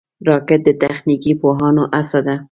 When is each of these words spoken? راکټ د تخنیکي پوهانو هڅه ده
راکټ 0.27 0.59
د 0.65 0.69
تخنیکي 0.81 1.33
پوهانو 1.41 1.83
هڅه 1.95 2.19
ده 2.25 2.35